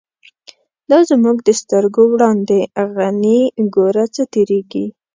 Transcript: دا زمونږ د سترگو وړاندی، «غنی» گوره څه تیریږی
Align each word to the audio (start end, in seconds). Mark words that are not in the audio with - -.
دا 0.89 0.99
زمونږ 1.09 1.37
د 1.43 1.49
سترگو 1.61 2.03
وړاندی، 2.13 2.61
«غنی» 2.95 3.41
گوره 3.75 4.05
څه 4.15 4.23
تیریږی 4.33 4.85